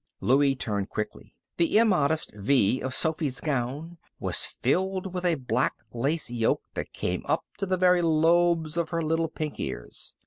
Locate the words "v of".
2.33-2.95